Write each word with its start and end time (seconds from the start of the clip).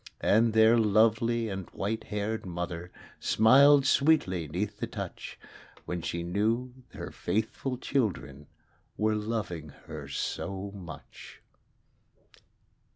And 0.21 0.53
their 0.53 0.79
loved 0.79 1.21
and 1.21 1.69
white 1.73 2.05
haired 2.05 2.43
mother 2.43 2.89
Smiled 3.19 3.85
sweetly 3.85 4.47
'neath 4.47 4.79
the 4.79 4.87
touch, 4.87 5.37
When 5.85 6.01
she 6.01 6.23
knew 6.23 6.73
her 6.95 7.11
faithful 7.11 7.77
children 7.77 8.47
Were 8.97 9.13
loving 9.13 9.69
her 9.85 10.07
so 10.07 10.71
much. 10.73 11.39